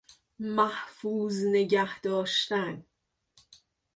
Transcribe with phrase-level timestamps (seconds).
[0.39, 2.85] محفوظ نگهداشتن